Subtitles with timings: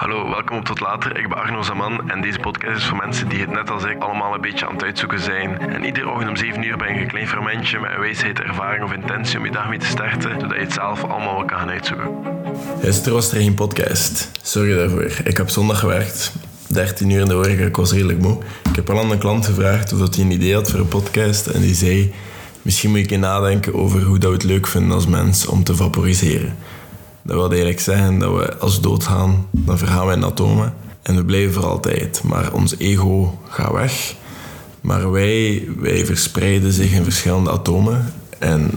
[0.00, 1.18] Hallo, welkom op Tot Later.
[1.18, 4.02] Ik ben Arno Zaman en deze podcast is voor mensen die het net als ik
[4.02, 5.58] allemaal een beetje aan het uitzoeken zijn.
[5.58, 8.84] En iedere ochtend om 7 uur ben je een klein fermentje met een wijsheid, ervaring
[8.84, 11.58] of intentie om je dag mee te starten, zodat je het zelf allemaal wel kan
[11.58, 12.08] gaan uitzoeken.
[12.80, 14.30] Gisteren was er geen podcast.
[14.42, 15.10] Sorry daarvoor.
[15.24, 16.32] Ik heb zondag gewerkt.
[16.66, 18.38] 13 uur in de horeca, ik was redelijk moe.
[18.70, 21.46] Ik heb al aan een klant gevraagd of hij een idee had voor een podcast.
[21.46, 22.14] En die zei,
[22.62, 25.64] misschien moet ik je nadenken over hoe dat we het leuk vinden als mens om
[25.64, 26.56] te vaporiseren.
[27.26, 30.74] Dat wil eigenlijk zeggen dat we als doodgaan, dan vergaan we in atomen.
[31.02, 32.22] En we blijven voor altijd.
[32.24, 34.14] Maar ons ego gaat weg.
[34.80, 38.12] Maar wij, wij verspreiden zich in verschillende atomen.
[38.38, 38.70] En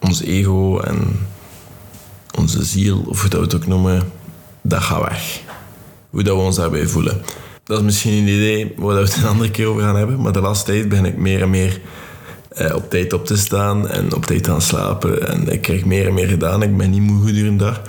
[0.00, 1.26] ons ego en
[2.38, 4.12] onze ziel, of hoe dat we het ook noemen,
[4.62, 5.40] dat gaat weg.
[6.10, 7.22] Hoe dat we ons daarbij voelen.
[7.64, 10.20] Dat is misschien een idee waar we het een andere keer over gaan hebben.
[10.20, 11.80] Maar de laatste tijd ben ik meer en meer
[12.56, 15.28] eh, op tijd op te staan en op tijd gaan slapen.
[15.28, 16.62] En ik krijg meer en meer gedaan.
[16.62, 17.80] Ik ben niet moe gedurende daar.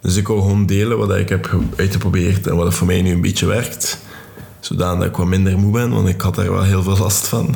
[0.00, 3.20] Dus ik wil gewoon delen wat ik heb uitgeprobeerd en wat voor mij nu een
[3.20, 3.98] beetje werkt.
[4.60, 7.54] Zodat ik wat minder moe ben, want ik had daar wel heel veel last van.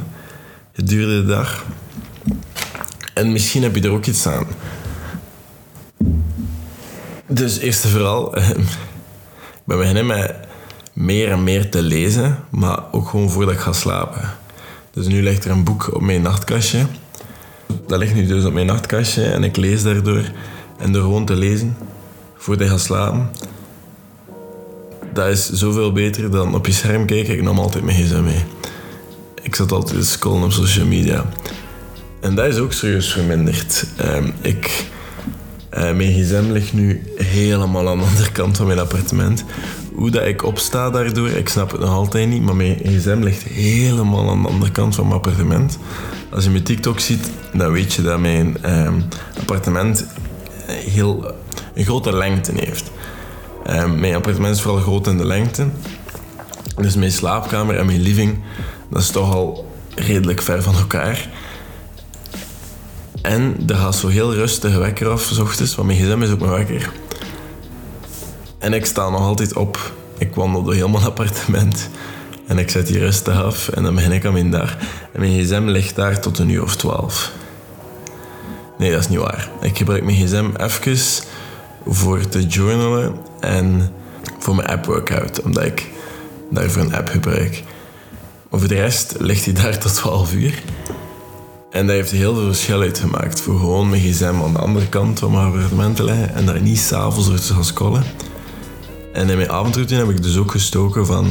[0.73, 1.65] Gedurende de dag.
[3.15, 4.47] En misschien heb je er ook iets aan.
[7.27, 10.35] Dus eerst en vooral, ik ben beginnen met
[10.93, 14.31] meer en meer te lezen, maar ook gewoon voordat ik ga slapen.
[14.99, 16.87] Dus nu ligt er een boek op mijn nachtkastje.
[17.87, 20.23] Dat ligt nu dus op mijn nachtkastje en ik lees daardoor.
[20.79, 21.77] En door gewoon te lezen,
[22.37, 23.31] voordat je gaat slapen,
[25.13, 27.35] dat is zoveel beter dan op je scherm kijken.
[27.35, 28.45] Ik nam altijd mijn gsm mee.
[29.43, 31.25] Ik zat altijd te scrollen op social media.
[32.21, 33.87] En dat is ook serieus verminderd.
[34.05, 34.85] Um, ik,
[35.75, 39.45] uh, mijn gsm ligt nu helemaal aan de andere kant van mijn appartement.
[39.99, 43.43] Hoe dat ik opsta daardoor, ik snap het nog altijd niet, maar mijn gsm ligt
[43.43, 45.79] helemaal aan de andere kant van mijn appartement.
[46.31, 49.05] Als je mijn TikTok ziet, dan weet je dat mijn um,
[49.39, 50.07] appartement
[50.67, 51.35] heel,
[51.75, 52.91] een grote lengte heeft.
[53.71, 55.67] Um, mijn appartement is vooral groot in de lengte.
[56.77, 58.39] Dus mijn slaapkamer en mijn living,
[58.91, 61.29] dat is toch al redelijk ver van elkaar.
[63.23, 66.41] En er gaat zo heel rustig wekker af, s ochtends, want mijn gsm is ook
[66.41, 66.93] mijn wekker.
[68.59, 69.93] En ik sta nog altijd op.
[70.19, 71.89] Ik wandel door heel mijn appartement.
[72.47, 74.77] En ik zet die rustig af en dan begin ik aan mijn dag.
[75.13, 77.33] En mijn gsm ligt daar tot een uur of twaalf.
[78.79, 79.51] Nee, dat is niet waar.
[79.61, 80.99] Ik gebruik mijn gsm even
[81.87, 83.93] voor te journalen en
[84.39, 85.87] voor mijn app workout, omdat ik
[86.51, 87.63] daarvoor een app gebruik.
[88.51, 90.63] Over de rest ligt hij daar tot 12 uur.
[91.71, 95.19] En dat heeft heel veel verschil uitgemaakt voor gewoon mijn gsm aan de andere kant
[95.19, 98.05] van mijn appartement te leggen en daar niet s'avonds door te gaan scrollen.
[99.13, 101.27] En in mijn avondroutine heb ik dus ook gestoken van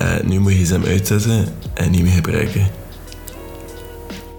[0.00, 2.66] uh, nu moet je gsm uitzetten en niet meer gebruiken.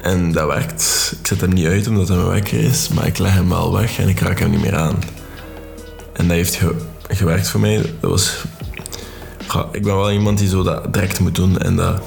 [0.01, 1.13] En dat werkt.
[1.19, 3.73] Ik zet hem niet uit omdat hij mijn wekker is, maar ik leg hem wel
[3.73, 4.95] weg en ik raak hem niet meer aan.
[6.13, 6.75] En dat heeft ge
[7.07, 7.81] gewerkt voor mij.
[7.99, 8.43] Dat was...
[9.71, 12.01] Ik ben wel iemand die zo dat direct moet doen en dat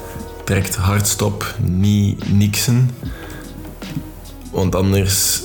[0.45, 2.91] direct hardstop, niet niksen.
[4.51, 5.43] Want anders,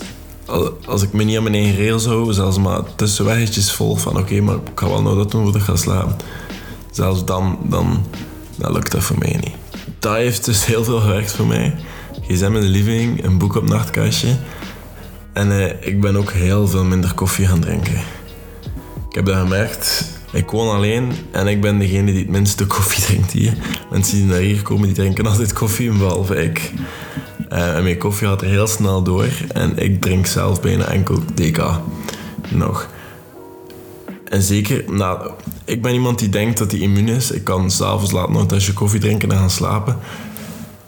[0.86, 4.42] als ik me niet aan mijn eigen rails hou, zelfs maar tussenweggetjes vol van oké,
[4.42, 6.16] maar ik ga wel nou dat doen voordat ik ga slapen.
[6.92, 8.06] Zelfs dan, dan,
[8.56, 9.56] dan lukt dat voor mij niet.
[10.00, 11.76] Dat heeft dus heel veel gewerkt voor mij.
[12.28, 14.38] gsm in de living, een boek op nachtkastje.
[15.34, 18.02] En eh, ik ben ook heel veel minder koffie gaan drinken.
[19.10, 20.12] Ik heb dat gemerkt.
[20.32, 23.54] Ik woon alleen en ik ben degene die het minste koffie drinkt hier.
[23.92, 26.72] Mensen die naar hier komen, die drinken altijd koffie, behalve ik.
[27.54, 31.20] Uh, en mijn koffie gaat er heel snel door en ik drink zelf bijna enkel
[31.34, 31.64] DK
[32.50, 32.90] nog.
[34.30, 35.32] En zeker, nou,
[35.66, 37.32] ik ben iemand die denkt dat hij immuun is.
[37.32, 39.98] Ik kan s'avonds laat nog een tasje koffie drinken en gaan slapen.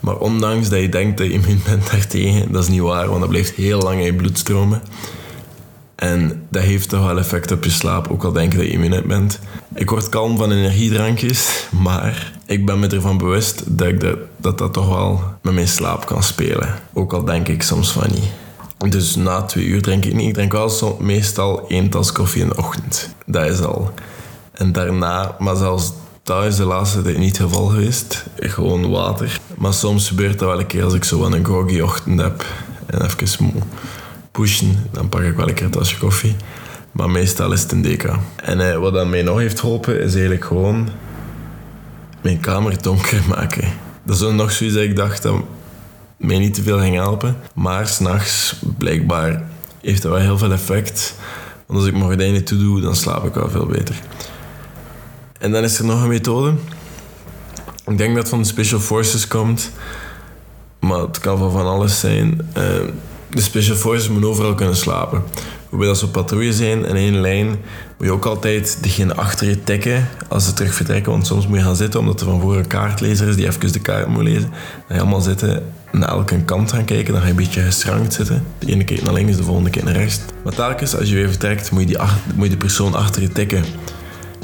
[0.00, 3.20] Maar ondanks dat je denkt dat je immuun bent daartegen, dat is niet waar, want
[3.20, 4.82] dat blijft heel lang in je bloed stromen.
[5.94, 8.72] En dat heeft toch wel effect op je slaap, ook al denk je dat je
[8.72, 9.40] immuun bent.
[9.74, 14.58] Ik word kalm van energiedrankjes, maar ik ben me ervan bewust dat, ik dat, dat
[14.58, 16.74] dat toch wel met mijn slaap kan spelen.
[16.92, 18.92] Ook al denk ik soms van niet.
[18.92, 20.28] Dus na twee uur drink ik niet.
[20.28, 23.14] Ik drink wel meestal één tas koffie in de ochtend.
[23.26, 23.90] Dat is al.
[24.52, 25.92] En daarna, maar zelfs
[26.22, 28.24] dat is de laatste tijd niet het geval geweest.
[28.36, 29.40] Gewoon water.
[29.54, 32.44] Maar soms gebeurt dat wel een keer als ik zo een groggy ochtend heb.
[32.86, 33.62] En even moe
[34.30, 36.36] pushen, dan pak ik wel een keer een tasje koffie.
[36.92, 38.20] Maar meestal is het een deka.
[38.36, 40.88] En eh, wat dat mij nog heeft geholpen, is eigenlijk gewoon
[42.26, 43.68] mijn kamer donker maken.
[44.02, 45.34] Dat is nog zoiets dat ik dacht dat
[46.16, 47.36] mij niet te veel ging helpen.
[47.54, 49.48] Maar s'nachts, blijkbaar,
[49.80, 51.14] heeft dat wel heel veel effect.
[51.66, 53.94] Want als ik mijn gordijnen toe doe, dan slaap ik wel veel beter.
[55.38, 56.54] En dan is er nog een methode.
[57.86, 59.70] Ik denk dat het van de Special Forces komt.
[60.80, 62.50] Maar het kan van van alles zijn.
[62.56, 62.64] Uh,
[63.28, 65.22] de special forces moeten overal kunnen slapen.
[65.68, 69.64] Hoewel ze op patrouille zijn in één lijn, moet je ook altijd degene achter je
[69.64, 71.12] tikken als ze terug vertrekken.
[71.12, 73.72] Want soms moet je gaan zitten omdat er van voor een kaartlezer is die even
[73.72, 74.50] de kaart moet lezen.
[74.88, 75.62] Dan je allemaal zitten
[75.92, 78.44] naar elke kant gaan kijken, dan ga je een beetje gestrangt zitten.
[78.58, 80.20] De ene keer naar links, de volgende keer naar rechts.
[80.44, 81.98] Maar telkens als je weer vertrekt, moet je, die
[82.34, 83.64] moet je de persoon achter je tikken.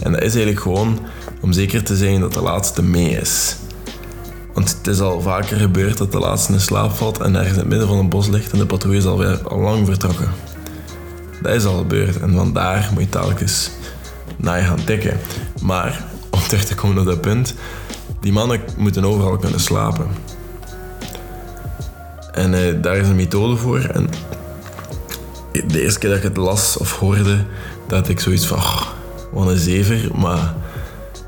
[0.02, 0.98] En dat is eigenlijk gewoon
[1.40, 3.56] om zeker te zijn dat de laatste mee is.
[4.54, 7.58] Want het is al vaker gebeurd dat de laatste in slaap valt en ergens in
[7.58, 10.30] het midden van een bos ligt en de patrouille is alweer al lang vertrokken.
[11.42, 13.70] Dat is al gebeurd en vandaar moet je telkens
[14.36, 15.18] naar je gaan tikken.
[15.62, 17.54] Maar om terug te komen op dat punt,
[18.20, 20.06] die mannen moeten overal kunnen slapen.
[22.32, 23.78] En eh, daar is een methode voor.
[23.78, 24.08] En
[25.66, 27.44] de eerste keer dat ik het las of hoorde,
[27.88, 28.62] dat ik zoiets van,
[29.32, 30.54] wat een zever, maar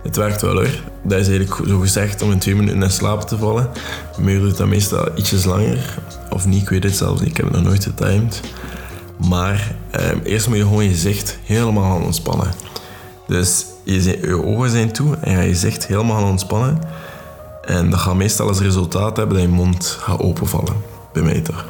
[0.03, 0.93] het werkt wel hoor.
[1.06, 3.70] Dat is eigenlijk zo gezegd om in twee minuten in slaap te vallen.
[4.18, 5.98] Meer doet dat meestal ietsjes langer.
[6.30, 7.30] Of niet, ik weet het zelfs niet.
[7.30, 8.40] Ik heb het nog nooit getimed.
[9.28, 12.52] Maar eh, eerst moet je gewoon je gezicht helemaal gaan ontspannen.
[13.26, 16.78] Dus je, je ogen zijn toe en je gezicht helemaal gaan ontspannen.
[17.64, 20.74] En dat gaat meestal als resultaat hebben dat je mond gaat openvallen.
[21.12, 21.66] Bij mij toch.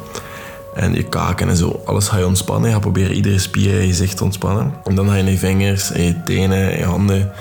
[0.74, 1.82] En je kaken en zo.
[1.84, 2.66] Alles ga je ontspannen.
[2.66, 4.74] Je gaat proberen iedere spier in je gezicht te ontspannen.
[4.84, 7.32] En dan ga je je vingers je tenen en je handen.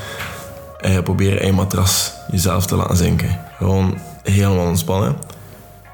[0.84, 3.40] En je probeert in je matras jezelf te laten zinken.
[3.58, 5.16] Gewoon helemaal ontspannen.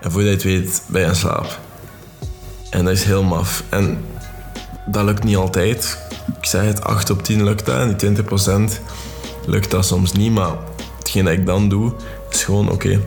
[0.02, 1.60] En voordat je het weet, ben je in slaap.
[2.70, 3.64] En dat is heel maf.
[3.70, 4.06] En
[4.86, 5.98] dat lukt niet altijd.
[6.42, 7.76] Ik zeg het, 8 op 10 lukt dat.
[7.76, 8.82] En die 20%
[9.46, 10.32] lukt dat soms niet.
[10.32, 10.52] Maar
[10.98, 11.94] hetgeen dat ik dan doe,
[12.30, 12.90] is gewoon oké.
[12.90, 13.02] ik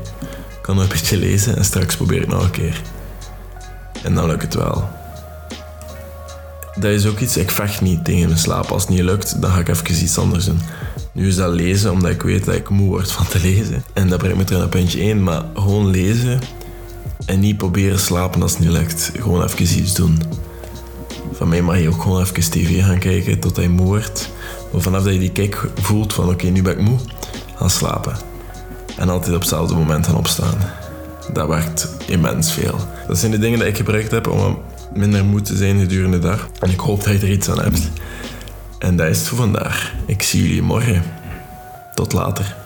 [0.62, 2.80] kan nog een beetje lezen en straks probeer ik nog een keer.
[4.02, 4.88] En dan lukt het wel.
[6.74, 8.70] Dat is ook iets, ik vecht niet tegen mijn slaap.
[8.70, 10.60] Als het niet lukt, dan ga ik even iets anders doen.
[11.12, 13.84] Nu is dat lezen, omdat ik weet dat ik moe word van te lezen.
[13.92, 15.22] En dat brengt me terug naar puntje 1.
[15.22, 16.40] Maar gewoon lezen
[17.26, 19.12] en niet proberen slapen als het niet lukt.
[19.18, 20.22] Gewoon even iets doen.
[21.32, 24.30] Van mij mag je ook gewoon even tv gaan kijken tot hij moe wordt.
[24.72, 26.98] Maar vanaf dat je die kijk voelt van oké, nu ben ik moe,
[27.56, 28.16] gaan slapen.
[28.96, 30.54] En altijd op hetzelfde moment gaan opstaan.
[31.32, 32.78] Dat werkt immens veel.
[33.08, 34.58] Dat zijn de dingen die ik gebruikt heb om
[34.94, 36.48] minder moe te zijn gedurende de dag.
[36.60, 37.90] En ik hoop dat je er iets aan hebt.
[38.82, 39.92] En dat is het voor vandaag.
[40.06, 41.02] Ik zie jullie morgen.
[41.94, 42.56] Tot later.